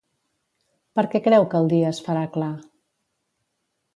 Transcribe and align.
Per 0.99 1.03
què 1.11 1.21
creu 1.27 1.45
que 1.51 1.59
el 1.59 1.69
dia 1.75 1.91
es 1.95 2.01
farà 2.07 2.23
clar? 2.37 2.51